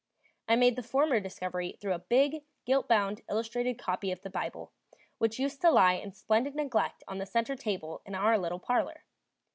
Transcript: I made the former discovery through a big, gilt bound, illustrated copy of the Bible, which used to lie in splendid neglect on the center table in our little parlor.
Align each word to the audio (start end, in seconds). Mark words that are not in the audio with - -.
I 0.49 0.55
made 0.55 0.77
the 0.77 0.81
former 0.81 1.19
discovery 1.19 1.77
through 1.79 1.93
a 1.93 1.99
big, 1.99 2.37
gilt 2.65 2.87
bound, 2.87 3.21
illustrated 3.29 3.77
copy 3.77 4.11
of 4.11 4.19
the 4.23 4.31
Bible, 4.31 4.71
which 5.19 5.37
used 5.37 5.61
to 5.61 5.69
lie 5.69 5.93
in 5.93 6.11
splendid 6.11 6.55
neglect 6.55 7.03
on 7.07 7.19
the 7.19 7.25
center 7.27 7.55
table 7.55 8.01
in 8.03 8.15
our 8.15 8.35
little 8.39 8.57
parlor. 8.59 9.03